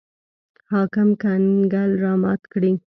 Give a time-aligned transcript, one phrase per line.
[0.71, 2.73] حاکم کنګل رامات کړي.